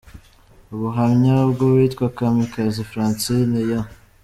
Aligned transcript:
Ubuhamya 0.73 1.33
bwu 1.51 1.65
witwa 1.75 2.05
Kamikazi 2.17 2.81
Francine 2.89 3.57
«Yoooo!!! 3.69 3.89